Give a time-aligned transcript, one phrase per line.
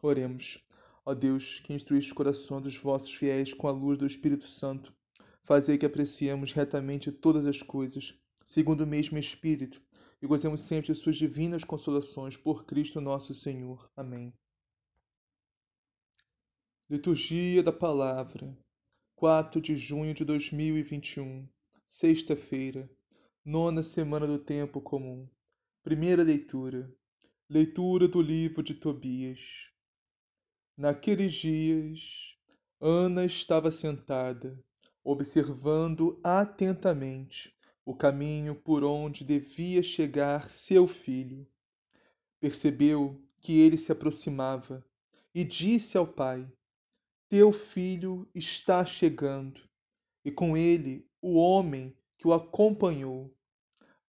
[0.00, 0.64] Oremos.
[1.04, 4.94] Ó Deus, que instruís os corações dos vossos fiéis com a luz do Espírito Santo,
[5.42, 9.82] fazei que apreciemos retamente todas as coisas, segundo o mesmo Espírito,
[10.20, 13.90] e gozemos sempre de suas divinas consolações por Cristo nosso Senhor.
[13.96, 14.32] Amém.
[16.90, 18.56] Liturgia da Palavra,
[19.16, 21.48] 4 de junho de 2021,
[21.86, 22.88] sexta-feira,
[23.44, 25.28] nona semana do Tempo Comum.
[25.82, 26.94] Primeira leitura.
[27.48, 29.72] Leitura do livro de Tobias.
[30.78, 32.36] Naqueles dias,
[32.80, 34.56] Ana estava sentada,
[35.02, 37.52] observando atentamente
[37.84, 41.44] o caminho por onde devia chegar seu filho.
[42.38, 44.86] Percebeu que ele se aproximava
[45.34, 46.48] e disse ao pai:
[47.28, 49.60] Teu filho está chegando,
[50.24, 53.36] e com ele o homem que o acompanhou.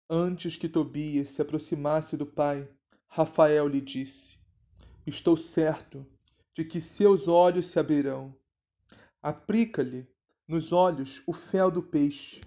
[0.06, 2.69] Antes que Tobias se aproximasse do pai,
[3.06, 4.36] Rafael lhe disse:
[5.06, 6.06] Estou certo
[6.59, 8.34] de que seus olhos se abrirão.
[9.23, 10.09] Aplica-lhe
[10.48, 12.41] nos olhos o fel do peixe.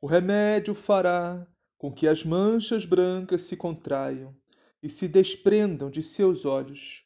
[0.00, 1.46] O remédio fará
[1.78, 4.36] com que as manchas brancas se contraiam
[4.82, 7.04] e se desprendam de seus olhos.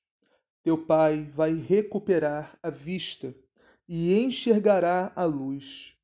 [0.63, 3.35] Teu pai vai recuperar a vista
[3.87, 5.95] e enxergará a luz.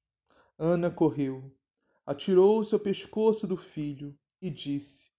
[0.59, 1.51] Ana correu,
[2.05, 5.11] atirou-se ao pescoço do filho e disse: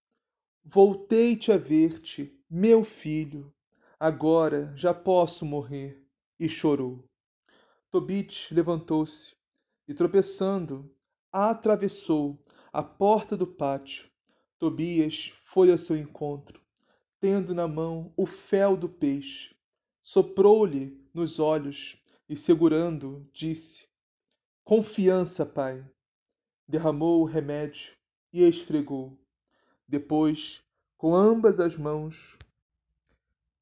[0.64, 3.52] Voltei-te a ver-te, meu filho.
[4.00, 6.04] Agora já posso morrer.
[6.40, 7.04] E chorou.
[7.90, 9.36] Tobit levantou-se
[9.88, 10.88] e, tropeçando,
[11.32, 12.38] atravessou
[12.72, 14.08] a porta do pátio.
[14.60, 16.62] Tobias foi ao seu encontro,
[17.20, 19.56] tendo na mão o fel do peixe.
[20.00, 22.00] Soprou-lhe nos olhos
[22.30, 23.88] e, segurando, disse:
[24.64, 25.84] Confiança, pai.
[26.68, 27.96] Derramou o remédio
[28.32, 29.18] e esfregou.
[29.88, 30.62] Depois,
[30.98, 32.38] com ambas as mãos,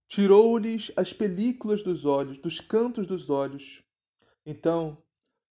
[0.07, 3.83] tirou-lhes as películas dos olhos, dos cantos dos olhos.
[4.45, 4.97] Então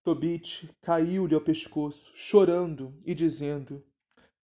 [0.04, 3.82] Tobit caiu-lhe ao pescoço, chorando e dizendo: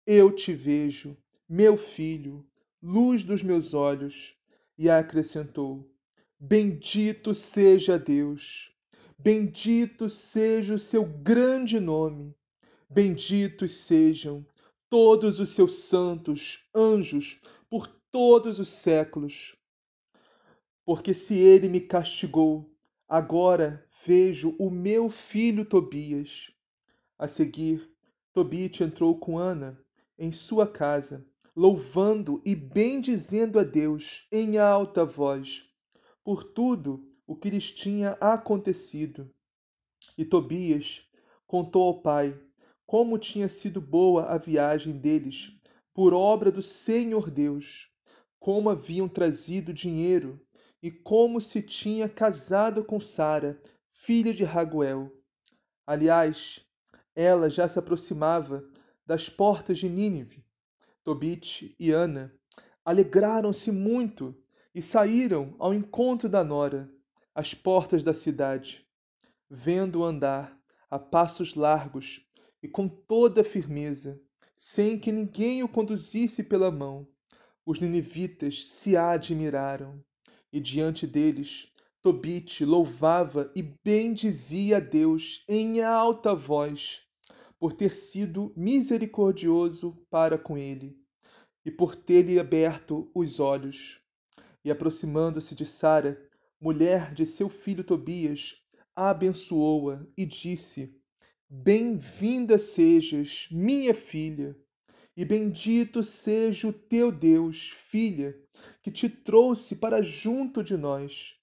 [0.05, 1.17] Eu te vejo,
[1.47, 2.45] meu filho,
[2.81, 4.35] luz dos meus olhos.
[4.77, 5.91] E acrescentou:
[6.39, 8.71] Bendito seja Deus,
[9.17, 12.33] bendito seja o seu grande nome,
[12.89, 14.45] benditos sejam
[14.89, 19.58] todos os seus santos anjos por todos os séculos.
[20.89, 22.75] Porque se ele me castigou,
[23.07, 26.51] agora vejo o meu filho Tobias.
[27.15, 27.87] A seguir,
[28.33, 29.79] Tobit entrou com Ana
[30.17, 31.23] em sua casa,
[31.55, 35.63] louvando e bendizendo a Deus em alta voz
[36.23, 39.31] por tudo o que lhes tinha acontecido.
[40.17, 41.07] E Tobias
[41.45, 42.35] contou ao pai
[42.87, 45.55] como tinha sido boa a viagem deles
[45.93, 47.91] por obra do Senhor Deus,
[48.39, 50.43] como haviam trazido dinheiro
[50.81, 55.11] e como se tinha casado com Sara, filha de Raguel.
[55.85, 56.65] Aliás,
[57.13, 58.63] ela já se aproximava
[59.05, 60.45] das portas de Nínive.
[61.03, 62.33] Tobit e Ana
[62.85, 64.35] alegraram-se muito
[64.73, 66.89] e saíram ao encontro da nora,
[67.35, 68.87] às portas da cidade.
[69.49, 70.57] Vendo-o andar
[70.89, 72.25] a passos largos
[72.63, 74.19] e com toda firmeza,
[74.55, 77.07] sem que ninguém o conduzisse pela mão,
[77.65, 80.03] os ninivitas se admiraram
[80.51, 87.01] e diante deles Tobit louvava e bendizia a Deus em alta voz,
[87.59, 90.97] por ter sido misericordioso para com ele
[91.65, 93.99] e por ter-lhe aberto os olhos.
[94.63, 96.17] E aproximando-se de Sara,
[96.59, 98.55] mulher de seu filho Tobias,
[98.95, 100.95] abençoou-a e disse:
[101.49, 104.55] Bem-vinda sejas, minha filha,
[105.17, 108.35] e bendito seja o teu Deus, filha,
[108.81, 111.35] que te trouxe para junto de nós.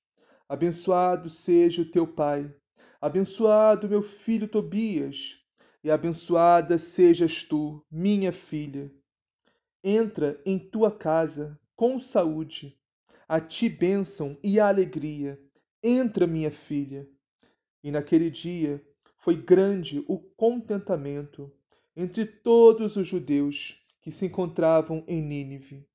[0.49, 2.55] Abençoado seja o teu pai,
[3.01, 5.39] abençoado meu filho Tobias,
[5.83, 8.91] e abençoada sejas tu, minha filha.
[9.83, 12.77] Entra em tua casa com saúde,
[13.29, 15.41] a ti bênção e alegria.
[15.83, 17.09] Entra, minha filha.
[17.85, 18.85] E naquele dia
[19.19, 21.53] foi grande o contentamento
[21.97, 25.87] entre todos os judeus que se encontravam em Nínive.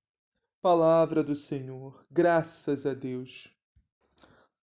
[0.62, 3.48] Palavra do Senhor, graças a Deus.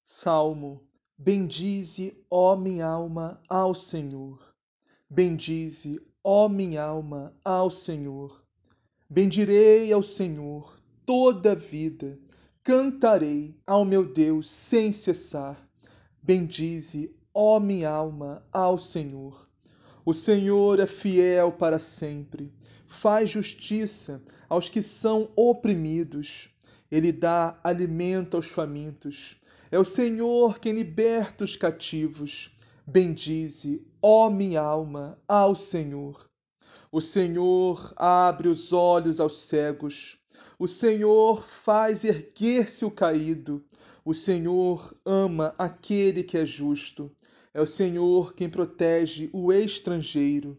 [0.03, 0.83] Salmo:
[1.17, 4.53] Bendize, ó minha alma, ao Senhor.
[5.09, 8.43] Bendize, ó minha alma, ao Senhor.
[9.09, 12.19] Bendirei ao Senhor toda a vida,
[12.61, 15.65] cantarei ao meu Deus sem cessar.
[16.21, 19.49] Bendize, ó minha alma, ao Senhor.
[20.03, 22.53] O Senhor é fiel para sempre,
[22.87, 26.49] faz justiça aos que são oprimidos.
[26.91, 29.35] Ele dá alimento aos famintos.
[29.71, 32.55] É o Senhor quem liberta os cativos.
[32.87, 36.29] Bendize, ó minha alma, ao Senhor.
[36.91, 40.17] O Senhor abre os olhos aos cegos.
[40.57, 43.65] O Senhor faz erguer-se o caído.
[44.05, 47.11] O Senhor ama aquele que é justo.
[47.53, 50.57] É o Senhor quem protege o estrangeiro.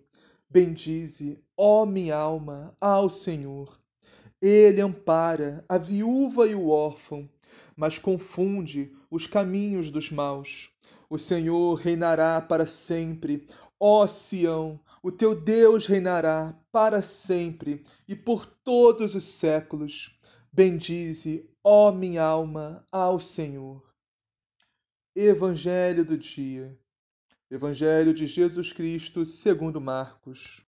[0.50, 3.80] Bendize, ó minha alma, ao Senhor.
[4.40, 7.28] Ele ampara a viúva e o órfão,
[7.74, 10.70] mas confunde os caminhos dos maus.
[11.08, 13.46] O Senhor reinará para sempre.
[13.78, 20.18] Ó Sião, o teu Deus reinará para sempre e por todos os séculos.
[20.52, 23.82] Bendize, ó minha alma, ao Senhor.
[25.14, 26.76] Evangelho do dia.
[27.50, 30.65] Evangelho de Jesus Cristo, segundo Marcos.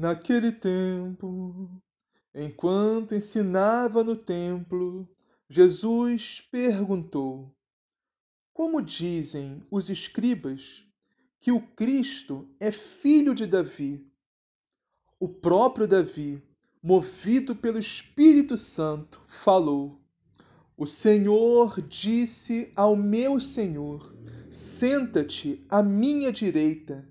[0.00, 1.68] Naquele tempo,
[2.34, 5.06] enquanto ensinava no templo,
[5.46, 7.54] Jesus perguntou:
[8.50, 10.82] Como dizem os escribas
[11.38, 14.10] que o Cristo é filho de Davi?
[15.18, 16.42] O próprio Davi,
[16.82, 20.00] movido pelo Espírito Santo, falou:
[20.78, 24.16] O Senhor disse ao meu Senhor:
[24.50, 27.06] Senta-te à minha direita,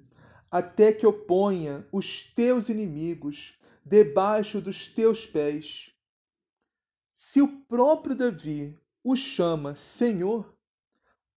[0.52, 5.94] até que eu ponha os teus inimigos debaixo dos teus pés.
[7.14, 10.56] Se o próprio Davi o chama Senhor,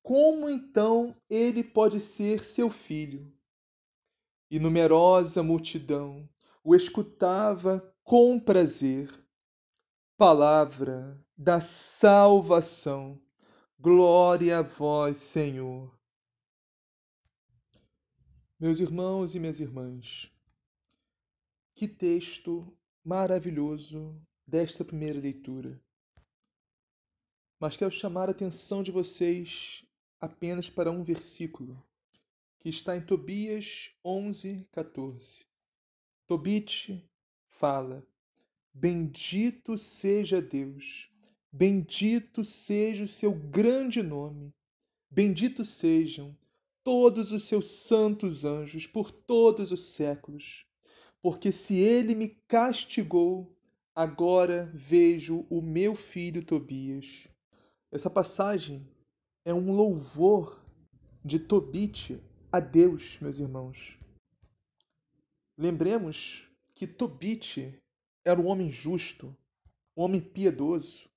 [0.03, 3.31] como então ele pode ser seu filho?
[4.49, 6.27] E numerosa multidão
[6.63, 9.09] o escutava com prazer.
[10.17, 13.19] Palavra da salvação.
[13.79, 16.00] Glória a vós, Senhor.
[18.61, 20.31] Meus irmãos e minhas irmãs,
[21.73, 22.71] que texto
[23.03, 24.15] maravilhoso
[24.45, 25.81] desta primeira leitura.
[27.59, 29.83] Mas quero chamar a atenção de vocês
[30.19, 31.83] apenas para um versículo
[32.59, 35.43] que está em Tobias 11, 14.
[36.27, 37.03] Tobit
[37.47, 38.05] fala:
[38.71, 41.09] Bendito seja Deus,
[41.51, 44.53] bendito seja o seu grande nome,
[45.09, 46.37] bendito sejam
[46.83, 50.65] todos os seus santos anjos por todos os séculos.
[51.21, 53.55] Porque se ele me castigou,
[53.95, 57.27] agora vejo o meu filho Tobias.
[57.91, 58.87] Essa passagem
[59.45, 60.63] é um louvor
[61.23, 62.19] de Tobit
[62.51, 63.97] a Deus, meus irmãos.
[65.57, 67.77] Lembremos que Tobit
[68.25, 69.35] era um homem justo,
[69.95, 71.09] um homem piedoso,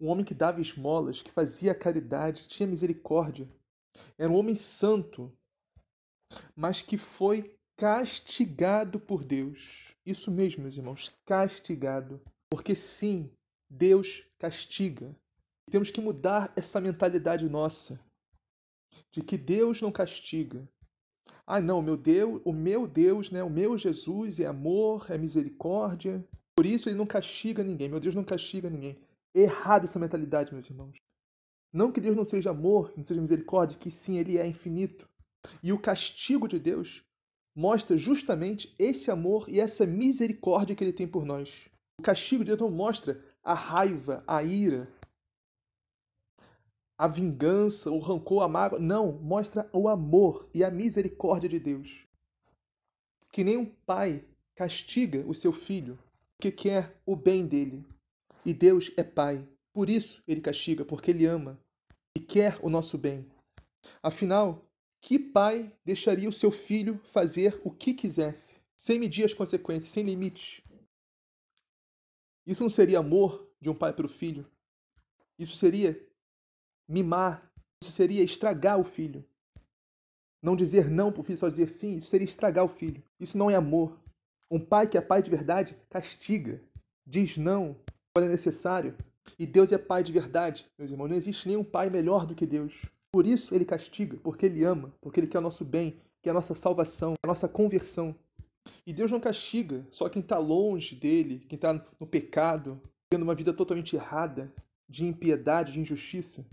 [0.00, 3.48] um homem que dava esmolas, que fazia caridade, tinha misericórdia.
[4.16, 5.32] Era um homem santo,
[6.54, 9.94] mas que foi castigado por Deus.
[10.04, 12.20] Isso mesmo, meus irmãos, castigado.
[12.50, 13.30] Porque sim,
[13.70, 15.14] Deus castiga.
[15.70, 18.00] Temos que mudar essa mentalidade nossa
[19.12, 20.66] de que Deus não castiga,
[21.46, 26.22] ah, não, meu Deus, o meu Deus, né, o meu Jesus é amor, é misericórdia.
[26.54, 27.88] Por isso ele não castiga ninguém.
[27.88, 28.98] Meu Deus não castiga ninguém.
[29.34, 30.98] Errada essa mentalidade, meus irmãos.
[31.72, 35.08] Não que Deus não seja amor, não seja misericórdia, que sim, ele é infinito.
[35.62, 37.04] E o castigo de Deus
[37.54, 41.68] mostra justamente esse amor e essa misericórdia que ele tem por nós.
[41.98, 44.88] O castigo de Deus não mostra a raiva, a ira,
[46.96, 48.78] a vingança, o rancor, a mágoa.
[48.78, 52.06] Não, mostra o amor e a misericórdia de Deus.
[53.30, 55.98] Que nem um pai castiga o seu filho
[56.40, 57.84] que quer o bem dele.
[58.44, 59.46] E Deus é pai.
[59.72, 61.58] Por isso ele castiga, porque ele ama
[62.16, 63.26] e quer o nosso bem.
[64.02, 64.68] Afinal,
[65.00, 70.04] que pai deixaria o seu filho fazer o que quisesse, sem medir as consequências, sem
[70.04, 70.62] limites?
[72.46, 74.50] Isso não seria amor de um pai para o filho.
[75.38, 76.00] Isso seria
[76.88, 79.24] mimar, isso seria estragar o filho.
[80.42, 83.02] Não dizer não para o filho, só dizer sim, isso seria estragar o filho.
[83.20, 84.00] Isso não é amor.
[84.50, 86.62] Um pai que é pai de verdade castiga,
[87.06, 87.78] diz não
[88.14, 88.96] quando é necessário.
[89.38, 91.08] E Deus é pai de verdade, meus irmãos.
[91.08, 92.82] Não existe nenhum pai melhor do que Deus.
[93.12, 96.34] Por isso ele castiga, porque ele ama, porque ele quer o nosso bem, quer a
[96.34, 98.14] nossa salvação, a nossa conversão.
[98.86, 102.80] E Deus não castiga só quem está longe dele, quem está no pecado,
[103.10, 104.52] tendo uma vida totalmente errada,
[104.88, 106.46] de impiedade, de injustiça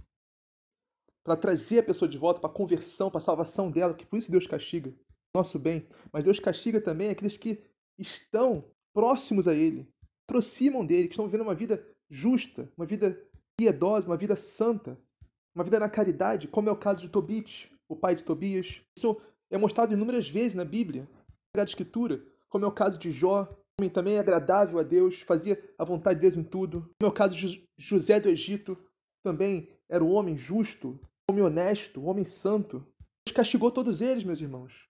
[1.26, 4.18] para trazer a pessoa de volta para a conversão, para a salvação dela, que por
[4.18, 4.94] isso Deus castiga
[5.36, 5.86] nosso bem.
[6.14, 7.60] Mas Deus castiga também aqueles que
[7.98, 8.64] estão
[8.94, 9.88] próximos a Ele,
[10.30, 13.20] aproximam dele, que estão vivendo uma vida justa, uma vida
[13.58, 14.98] piedosa, uma vida santa,
[15.54, 18.82] uma vida na caridade, como é o caso de Tobit, o pai de Tobias.
[18.98, 21.08] Isso é mostrado inúmeras vezes na Bíblia,
[21.56, 23.48] na Escritura, como é o caso de Jó,
[23.80, 26.90] homem também agradável a Deus, fazia a vontade de Deus em tudo.
[27.00, 28.78] Como é o caso de José do Egito,
[29.24, 32.86] também era um homem justo, homem honesto, um homem santo.
[33.26, 34.88] Deus castigou todos eles, meus irmãos.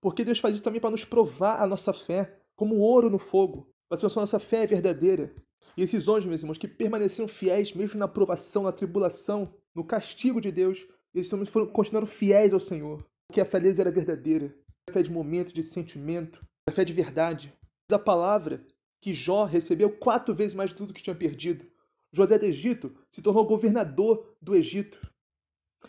[0.00, 3.70] Porque Deus faz isso também para nos provar a nossa fé, como ouro no fogo,
[3.88, 5.34] para saber se a nossa fé é verdadeira.
[5.76, 10.40] E esses homens, meus irmãos, que permaneceram fiéis mesmo na provação, na tribulação, no castigo
[10.40, 14.54] de Deus, eles também foram, continuaram fiéis ao Senhor, porque a fé deles era verdadeira.
[14.88, 17.52] A fé de momento, de sentimento, a fé de verdade.
[17.90, 18.64] A palavra
[19.00, 21.66] que Jó recebeu quatro vezes mais de tudo que tinha perdido.
[22.12, 25.00] José do Egito se tornou governador do Egito.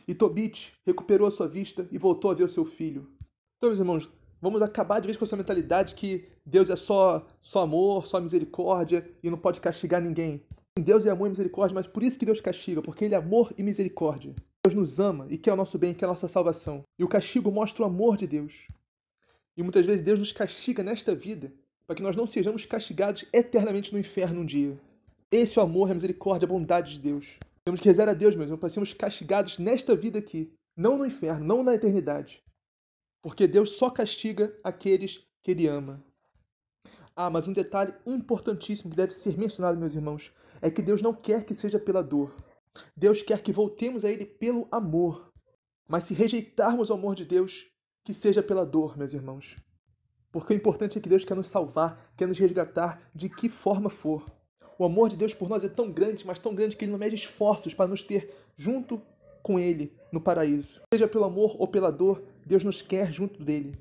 [0.08, 3.16] E Tobit recuperou a sua vista e voltou a ver o seu filho.
[3.58, 4.10] Então, meus irmãos,
[4.42, 9.10] vamos acabar de vez com essa mentalidade que Deus é só, só amor, só misericórdia
[9.24, 10.42] e não pode castigar ninguém.
[10.78, 13.54] Deus é amor e misericórdia, mas por isso que Deus castiga, porque Ele é amor
[13.58, 14.34] e misericórdia.
[14.66, 16.84] Deus nos ama e quer o nosso bem, quer a nossa salvação.
[17.00, 18.68] E o castigo mostra o amor de Deus.
[19.56, 21.54] E muitas vezes Deus nos castiga nesta vida
[21.88, 24.78] para que nós não sejamos castigados eternamente no inferno um dia.
[25.32, 27.38] Esse é o amor, a misericórdia, a bondade de Deus.
[27.64, 31.46] Temos que rezar a Deus, mesmo, para sermos castigados nesta vida aqui, não no inferno,
[31.46, 32.44] não na eternidade.
[33.26, 36.00] Porque Deus só castiga aqueles que Ele ama.
[37.16, 41.12] Ah, mas um detalhe importantíssimo que deve ser mencionado, meus irmãos, é que Deus não
[41.12, 42.36] quer que seja pela dor.
[42.96, 45.34] Deus quer que voltemos a Ele pelo amor.
[45.88, 47.66] Mas se rejeitarmos o amor de Deus,
[48.04, 49.56] que seja pela dor, meus irmãos.
[50.32, 53.90] Porque o importante é que Deus quer nos salvar, quer nos resgatar de que forma
[53.90, 54.24] for.
[54.78, 57.00] O amor de Deus por nós é tão grande, mas tão grande que ele não
[57.00, 59.02] mede esforços para nos ter junto
[59.46, 60.82] com ele no paraíso.
[60.92, 63.74] Seja pelo amor ou pela dor, Deus nos quer junto dele.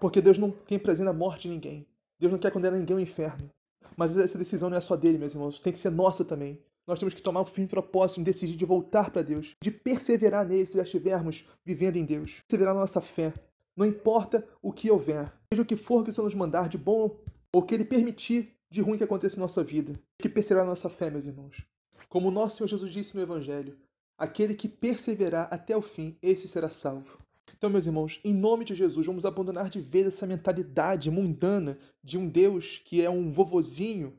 [0.00, 1.86] Porque Deus não tem prazer na morte de ninguém.
[2.18, 3.48] Deus não quer condenar ninguém ao inferno.
[3.96, 6.60] Mas essa decisão não é só dele, meus irmãos, tem que ser nossa também.
[6.84, 10.44] Nós temos que tomar o firme propósito de decidir de voltar para Deus, de perseverar
[10.44, 13.32] nele se já estivermos vivendo em Deus, perseverar na nossa fé.
[13.76, 16.76] Não importa o que houver, seja o que for que o Senhor nos mandar de
[16.76, 17.16] bom
[17.54, 20.90] ou que Ele permitir de ruim que aconteça em nossa vida, que perseverar na nossa
[20.90, 21.64] fé, meus irmãos.
[22.08, 23.76] Como o nosso Senhor Jesus disse no Evangelho,
[24.16, 27.18] aquele que perseverar até o fim, esse será salvo.
[27.56, 32.18] Então, meus irmãos, em nome de Jesus, vamos abandonar de vez essa mentalidade mundana de
[32.18, 34.18] um Deus que é um vovozinho,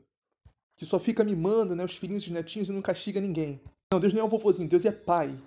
[0.76, 3.60] que só fica mimando né, os filhinhos e os netinhos e não castiga ninguém.
[3.92, 5.38] Não, Deus não é um vovozinho, Deus é pai.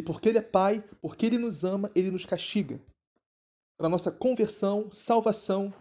[0.00, 2.80] E porque Ele é pai, porque Ele nos ama, Ele nos castiga.
[3.76, 5.72] Para nossa conversão, salvação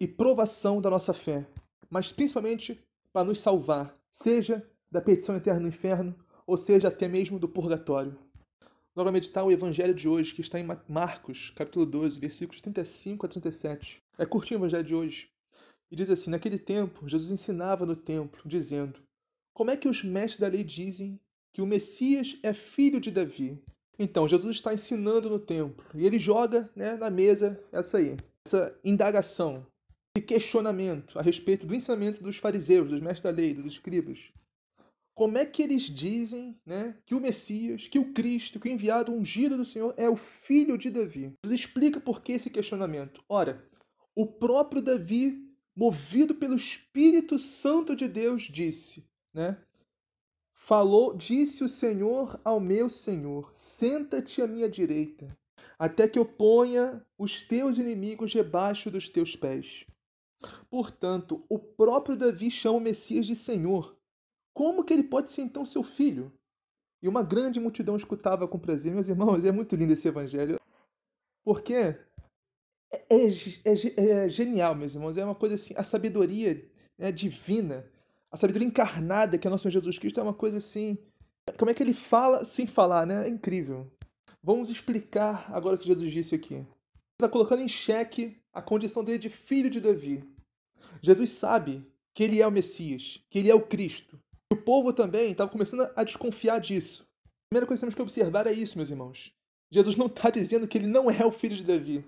[0.00, 1.46] e provação da nossa fé
[1.92, 7.38] mas principalmente para nos salvar, seja da perdição eterna no inferno, ou seja até mesmo
[7.38, 8.18] do purgatório.
[8.94, 13.24] Nós vamos meditar o evangelho de hoje, que está em Marcos, capítulo 12, versículos 35
[13.24, 14.02] a 37.
[14.18, 15.30] É curtinho o evangelho de hoje.
[15.90, 19.00] E diz assim: Naquele tempo, Jesus ensinava no templo, dizendo:
[19.54, 21.18] Como é que os mestres da lei dizem
[21.54, 23.58] que o Messias é filho de Davi?
[23.98, 28.78] Então, Jesus está ensinando no templo e ele joga né, na mesa essa aí, essa
[28.84, 29.66] indagação
[30.14, 34.30] esse questionamento a respeito do ensinamento dos fariseus, dos mestres da lei, dos escribas.
[35.14, 39.12] Como é que eles dizem né, que o Messias, que o Cristo, que o enviado
[39.12, 41.34] ungido do Senhor é o filho de Davi?
[41.44, 43.22] Nos explica por que esse questionamento.
[43.28, 43.62] Ora,
[44.14, 49.58] o próprio Davi, movido pelo Espírito Santo de Deus, disse, né?
[50.54, 55.26] Falou, disse o Senhor ao meu Senhor: Senta-te à minha direita,
[55.78, 59.84] até que eu ponha os teus inimigos debaixo dos teus pés.
[60.70, 63.96] Portanto, o próprio Davi chama o Messias de Senhor.
[64.54, 66.32] Como que ele pode ser então seu filho?
[67.02, 68.92] E uma grande multidão escutava com prazer.
[68.92, 70.60] Meus irmãos, é muito lindo esse evangelho.
[71.44, 71.96] Porque é,
[73.10, 73.26] é,
[73.64, 75.16] é, é genial, meus irmãos.
[75.16, 76.64] É uma coisa assim, a sabedoria
[76.98, 77.84] né, divina,
[78.30, 80.96] a sabedoria encarnada que é nosso Jesus Cristo é uma coisa assim.
[81.58, 83.26] Como é que ele fala sem falar, né?
[83.26, 83.90] É incrível.
[84.42, 86.64] Vamos explicar agora o que Jesus disse aqui.
[87.14, 90.22] Está colocando em xeque a condição dele de filho de Davi.
[91.00, 94.18] Jesus sabe que ele é o Messias, que ele é o Cristo,
[94.62, 97.06] povo também estava começando a desconfiar disso.
[97.26, 99.32] A primeira coisa que temos que observar é isso, meus irmãos.
[99.70, 102.04] Jesus não está dizendo que ele não é o filho de Davi,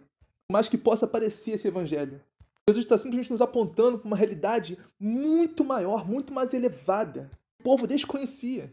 [0.50, 2.20] mas que possa parecer esse evangelho.
[2.68, 7.30] Jesus está simplesmente nos apontando para uma realidade muito maior, muito mais elevada.
[7.60, 8.72] O povo desconhecia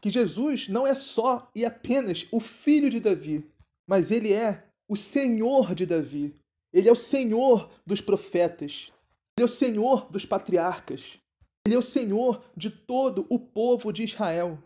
[0.00, 3.44] que Jesus não é só e apenas o filho de Davi,
[3.88, 6.34] mas ele é o Senhor de Davi.
[6.72, 8.92] Ele é o Senhor dos profetas.
[9.36, 11.18] Ele é o Senhor dos patriarcas.
[11.68, 14.58] Ele é o Senhor de todo o povo de Israel.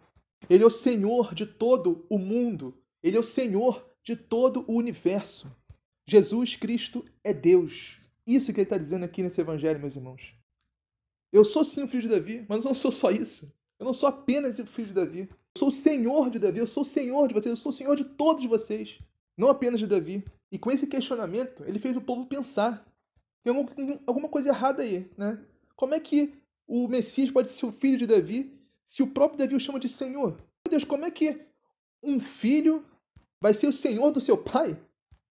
[0.49, 2.81] Ele é o Senhor de todo o mundo.
[3.03, 5.51] Ele é o Senhor de todo o universo.
[6.07, 7.97] Jesus Cristo é Deus.
[8.25, 10.33] Isso que ele está dizendo aqui nesse evangelho, meus irmãos.
[11.33, 13.53] Eu sou sim o filho de Davi, mas não sou só isso.
[13.81, 15.29] Eu não sou apenas o filho de Davi.
[15.29, 17.75] Eu sou o Senhor de Davi, eu sou o Senhor de vocês, eu sou o
[17.75, 19.01] Senhor de todos vocês.
[19.37, 20.23] Não apenas de Davi.
[20.53, 22.87] E com esse questionamento, ele fez o povo pensar.
[23.43, 23.53] Tem
[24.07, 25.45] alguma coisa errada aí, né?
[25.75, 26.41] Como é que
[26.75, 28.51] o Messias pode ser o filho de Davi
[28.83, 30.39] se o próprio Davi o chama de Senhor?
[30.65, 31.39] Meu Deus, como é que
[32.03, 32.83] um filho
[33.39, 34.81] vai ser o Senhor do seu pai?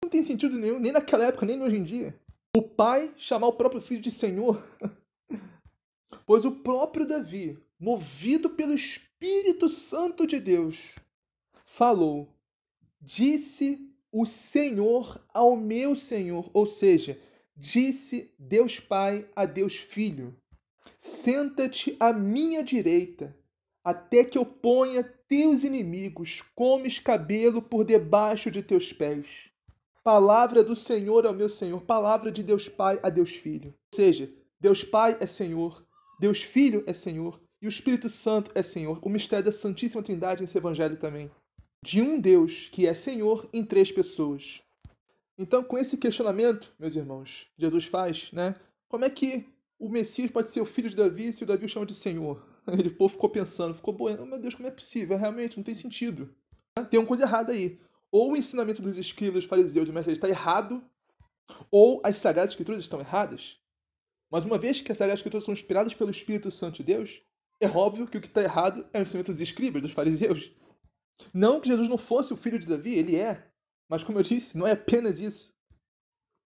[0.02, 2.20] Não tem sentido nenhum, nem naquela época, nem hoje em dia.
[2.56, 4.60] O pai chamar o próprio filho de Senhor.
[6.26, 10.76] pois o próprio Davi, movido pelo Espírito Santo de Deus,
[11.66, 12.34] falou:
[13.00, 17.22] Disse o Senhor ao meu Senhor, ou seja,
[17.56, 20.36] disse Deus Pai a Deus Filho:
[21.00, 23.36] Senta-te à minha direita,
[23.84, 29.50] até que eu ponha teus inimigos como escabelo por debaixo de teus pés.
[30.04, 33.70] Palavra do Senhor ao meu Senhor, palavra de Deus Pai a Deus Filho.
[33.70, 35.86] Ou seja, Deus Pai é Senhor,
[36.20, 39.00] Deus Filho é Senhor e o Espírito Santo é Senhor.
[39.02, 41.30] O mistério da Santíssima Trindade nesse evangelho também.
[41.84, 44.62] De um Deus que é Senhor em três pessoas.
[45.38, 48.56] Então, com esse questionamento, meus irmãos, Jesus faz, né?
[48.90, 49.46] Como é que
[49.80, 52.46] o Messias pode ser o filho de Davi se o Davi o chama de Senhor?
[52.68, 55.18] Ele, povo ficou pensando, ficou boiando, meu Deus, como é possível?
[55.18, 56.34] Realmente, não tem sentido.
[56.90, 57.80] Tem uma coisa errada aí
[58.12, 60.84] ou o ensinamento dos escribas, dos fariseus e mestres está errado,
[61.72, 63.60] ou as Sagradas Escrituras estão erradas.
[64.30, 67.22] Mas uma vez que as Sagradas Escrituras são inspiradas pelo Espírito Santo de Deus,
[67.60, 70.52] é óbvio que o que está errado é o ensinamento dos escribas, dos fariseus.
[71.34, 73.50] Não que Jesus não fosse o filho de Davi, ele é.
[73.90, 75.54] Mas como eu disse, não é apenas isso.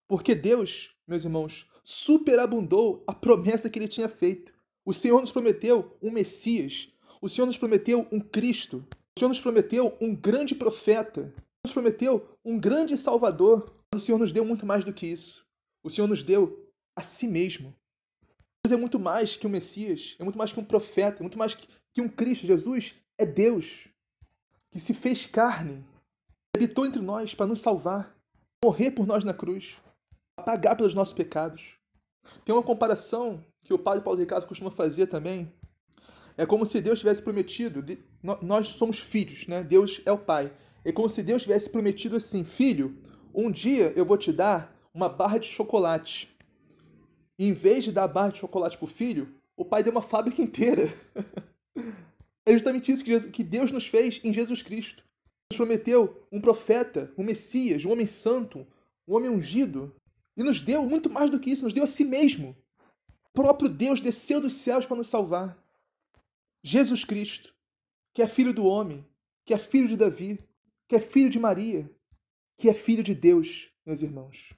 [0.08, 4.54] Porque Deus, meus irmãos, superabundou a promessa que ele tinha feito.
[4.86, 6.92] O Senhor nos prometeu um Messias.
[7.22, 8.86] O Senhor nos prometeu um Cristo.
[9.16, 14.18] O Senhor nos prometeu um grande profeta nos prometeu um grande Salvador, mas o Senhor
[14.18, 15.46] nos deu muito mais do que isso.
[15.84, 17.76] O Senhor nos deu a si mesmo.
[18.64, 21.38] Deus é muito mais que um Messias, é muito mais que um profeta, é muito
[21.38, 22.48] mais que um Cristo.
[22.48, 23.88] Jesus é Deus
[24.72, 25.86] que se fez carne,
[26.56, 28.16] habitou entre nós para nos salvar,
[28.64, 29.76] morrer por nós na cruz,
[30.42, 31.76] pagar pelos nossos pecados.
[32.44, 35.52] Tem uma comparação que o padre Paulo Ricardo costuma fazer também.
[36.38, 37.84] É como se Deus tivesse prometido,
[38.42, 39.64] nós somos filhos, né?
[39.64, 40.52] Deus é o Pai.
[40.84, 42.98] É como se Deus tivesse prometido assim: Filho,
[43.34, 46.36] um dia eu vou te dar uma barra de chocolate.
[47.40, 49.92] E em vez de dar a barra de chocolate para o filho, o pai deu
[49.92, 50.88] uma fábrica inteira.
[52.46, 55.04] é justamente isso que Deus nos fez em Jesus Cristo.
[55.52, 58.66] Nos prometeu um profeta, um Messias, um homem santo,
[59.08, 59.94] um homem ungido.
[60.36, 62.56] E nos deu muito mais do que isso, nos deu a si mesmo.
[63.26, 65.58] O próprio Deus desceu dos céus para nos salvar.
[66.64, 67.54] Jesus Cristo,
[68.14, 69.06] que é filho do homem,
[69.46, 70.40] que é filho de Davi,
[70.88, 71.90] que é filho de Maria,
[72.58, 74.54] que é filho de Deus, meus irmãos.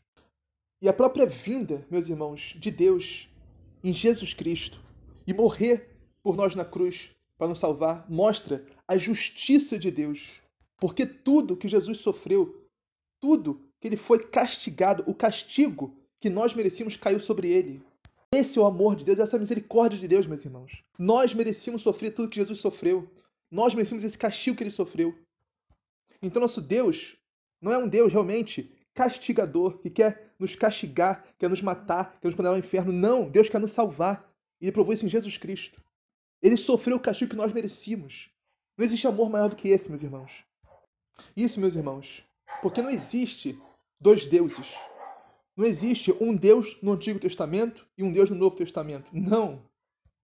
[0.81, 3.29] E a própria vinda, meus irmãos, de Deus
[3.83, 4.83] em Jesus Cristo
[5.25, 10.41] e morrer por nós na cruz para nos salvar mostra a justiça de Deus.
[10.77, 12.67] Porque tudo que Jesus sofreu,
[13.21, 17.83] tudo que ele foi castigado, o castigo que nós merecíamos caiu sobre ele.
[18.33, 20.81] Esse é o amor de Deus, essa é a misericórdia de Deus, meus irmãos.
[20.97, 23.11] Nós merecíamos sofrer tudo que Jesus sofreu.
[23.51, 25.13] Nós merecíamos esse castigo que ele sofreu.
[26.21, 27.17] Então, nosso Deus
[27.61, 32.35] não é um Deus realmente castigador, que quer nos castigar, quer nos matar, quer nos
[32.35, 32.93] condenar ao inferno.
[32.93, 34.33] Não, Deus quer nos salvar.
[34.61, 35.83] E ele provou isso em Jesus Cristo.
[36.41, 38.29] Ele sofreu o castigo que nós merecíamos.
[38.77, 40.45] Não existe amor maior do que esse, meus irmãos.
[41.35, 42.23] Isso, meus irmãos,
[42.61, 43.59] porque não existe
[44.03, 44.75] dois deuses.
[45.55, 49.09] Não existe um Deus no Antigo Testamento e um Deus no Novo Testamento.
[49.13, 49.61] Não.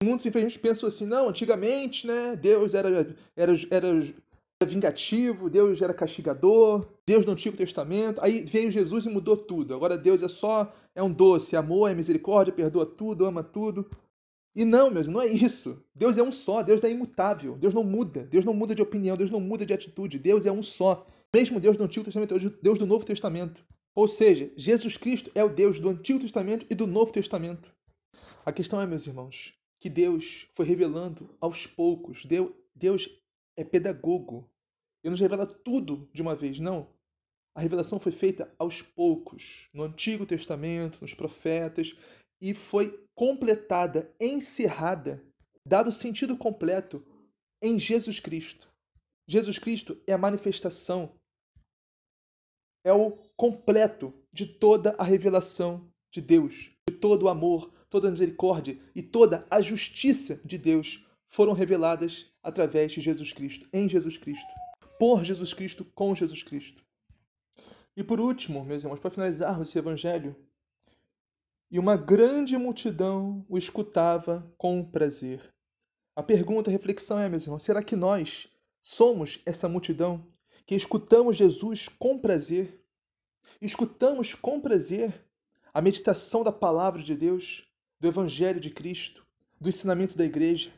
[0.02, 2.88] Muitos, infelizmente, pensam assim, não, antigamente, né, Deus era,
[3.34, 3.88] era, era
[4.64, 8.20] vingativo, Deus era castigador, Deus no Antigo Testamento.
[8.22, 9.74] Aí veio Jesus e mudou tudo.
[9.74, 13.88] Agora Deus é só, é um doce, amor, é misericórdia, perdoa tudo, ama tudo.
[14.54, 15.82] E não, mesmo, não é isso.
[15.92, 19.16] Deus é um só, Deus é imutável, Deus não muda, Deus não muda de opinião,
[19.16, 21.04] Deus não muda de atitude, Deus é um só.
[21.34, 23.66] Mesmo Deus do Antigo Testamento é o Deus do Novo Testamento.
[23.92, 27.74] Ou seja, Jesus Cristo é o Deus do Antigo Testamento e do Novo Testamento.
[28.46, 32.24] A questão é, meus irmãos, que Deus foi revelando aos poucos.
[32.72, 33.10] Deus
[33.58, 34.48] é pedagogo.
[35.02, 36.88] Ele nos revela tudo de uma vez, não.
[37.52, 41.96] A revelação foi feita aos poucos, no Antigo Testamento, nos profetas,
[42.40, 45.20] e foi completada, encerrada,
[45.66, 47.04] dado sentido completo
[47.60, 48.72] em Jesus Cristo.
[49.26, 51.12] Jesus Cristo é a manifestação,
[52.84, 58.10] é o completo de toda a revelação de Deus, de todo o amor, toda a
[58.10, 64.18] misericórdia e toda a justiça de Deus foram reveladas através de Jesus Cristo, em Jesus
[64.18, 64.52] Cristo,
[64.98, 66.84] por Jesus Cristo, com Jesus Cristo.
[67.96, 70.36] E por último, meus irmãos, para finalizarmos esse evangelho,
[71.70, 75.52] e uma grande multidão o escutava com prazer.
[76.14, 78.48] A pergunta, a reflexão é, meus irmãos, será que nós
[78.80, 80.24] somos essa multidão
[80.66, 82.80] que escutamos Jesus com prazer?
[83.60, 85.24] Escutamos com prazer
[85.72, 87.66] a meditação da palavra de Deus,
[88.00, 89.26] do Evangelho de Cristo,
[89.60, 90.72] do ensinamento da igreja?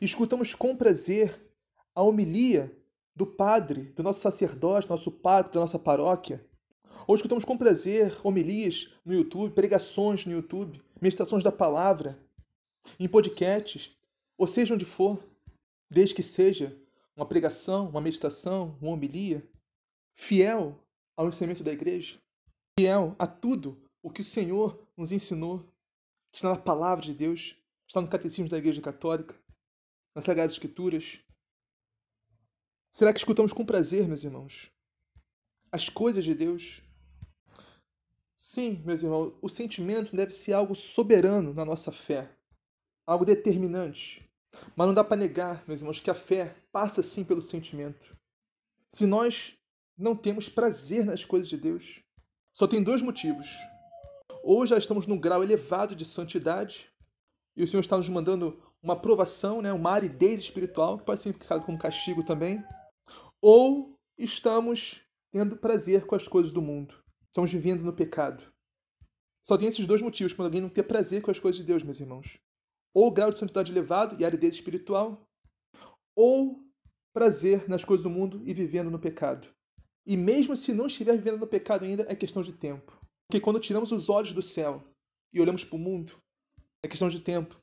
[0.00, 1.40] Escutamos com prazer
[1.94, 2.76] a homilia
[3.14, 6.44] do padre, do nosso sacerdote, do nosso padre, da nossa paróquia?
[7.06, 12.18] Ou escutamos com prazer homilias no YouTube, pregações no YouTube, meditações da palavra,
[12.98, 13.96] em podcasts,
[14.36, 15.22] ou seja onde for,
[15.90, 16.76] desde que seja
[17.18, 19.44] uma pregação, uma meditação, uma homilia,
[20.14, 20.80] fiel
[21.16, 22.16] ao ensinamento da igreja,
[22.78, 25.64] fiel a tudo o que o Senhor nos ensinou,
[26.30, 27.56] que está na palavra de Deus,
[27.88, 29.34] está no catecismo da Igreja Católica,
[30.14, 31.18] nas Sagradas Escrituras.
[32.92, 34.70] Será que escutamos com prazer, meus irmãos,
[35.72, 36.80] as coisas de Deus?
[38.36, 42.32] Sim, meus irmãos, o sentimento deve ser algo soberano na nossa fé,
[43.04, 44.27] algo determinante.
[44.76, 48.16] Mas não dá para negar, meus irmãos, que a fé passa sim pelo sentimento.
[48.88, 49.54] Se nós
[49.96, 52.00] não temos prazer nas coisas de Deus,
[52.54, 53.48] só tem dois motivos.
[54.42, 56.90] Ou já estamos num grau elevado de santidade,
[57.56, 61.30] e o Senhor está nos mandando uma aprovação, né, uma aridez espiritual, que pode ser
[61.30, 62.64] implicado como castigo também,
[63.40, 66.94] ou estamos tendo prazer com as coisas do mundo.
[67.26, 68.44] Estamos vivendo no pecado.
[69.42, 71.82] Só tem esses dois motivos para alguém não ter prazer com as coisas de Deus,
[71.82, 72.38] meus irmãos.
[72.94, 75.26] Ou grau de santidade elevado e aridez espiritual,
[76.16, 76.64] ou
[77.12, 79.48] prazer nas coisas do mundo e vivendo no pecado.
[80.06, 82.98] E mesmo se não estiver vivendo no pecado ainda, é questão de tempo.
[83.26, 84.82] Porque quando tiramos os olhos do céu
[85.32, 86.14] e olhamos para o mundo,
[86.82, 87.60] é questão de tempo.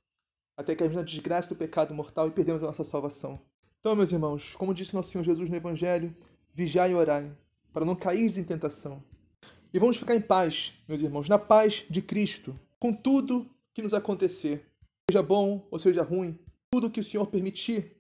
[0.58, 3.42] Até caímos na desgraça do pecado mortal e perdemos a nossa salvação.
[3.80, 6.16] Então, meus irmãos, como disse nosso Senhor Jesus no Evangelho,
[6.54, 7.36] vigiai e orai,
[7.74, 9.04] para não cair em tentação.
[9.74, 13.94] E vamos ficar em paz, meus irmãos, na paz de Cristo, com tudo que nos
[13.94, 14.66] acontecer,
[15.10, 16.38] seja bom ou seja ruim,
[16.72, 17.96] tudo que o Senhor permitir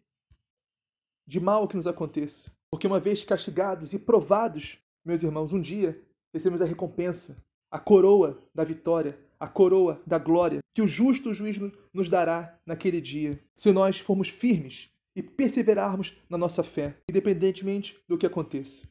[1.28, 2.52] de mal que nos aconteça.
[2.70, 6.02] Porque uma vez castigados e provados, meus irmãos, um dia
[6.34, 7.36] recebemos a recompensa,
[7.72, 11.58] a coroa da vitória, a coroa da glória que o justo juiz
[11.94, 18.18] nos dará naquele dia, se nós formos firmes e perseverarmos na nossa fé, independentemente do
[18.18, 18.84] que aconteça.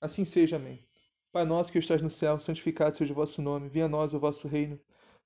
[0.00, 0.78] Assim seja, amém.
[1.32, 4.20] Pai nosso que estás no céu, santificado seja o vosso nome, venha a nós o
[4.20, 4.78] vosso reino.